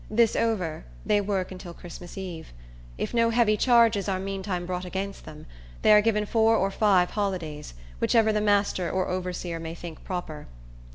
This 0.09 0.35
over, 0.35 0.83
they 1.05 1.21
work 1.21 1.51
until 1.51 1.75
Christmas 1.75 2.17
eve. 2.17 2.53
If 2.97 3.13
no 3.13 3.29
heavy 3.29 3.55
charges 3.55 4.09
are 4.09 4.17
meantime 4.19 4.65
brought 4.65 4.83
against 4.83 5.25
them, 5.25 5.45
they 5.83 5.93
are 5.93 6.01
given 6.01 6.25
four 6.25 6.57
or 6.57 6.71
five 6.71 7.11
holidays, 7.11 7.75
whichever 7.99 8.33
the 8.33 8.41
master 8.41 8.89
or 8.89 9.09
overseer 9.09 9.59
may 9.59 9.75
think 9.75 10.03
proper. 10.03 10.47